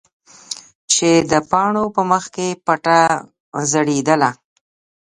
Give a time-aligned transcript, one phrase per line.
[0.91, 2.99] چې د پاڼو په منځ کې پټه
[3.71, 4.29] ځړېدله.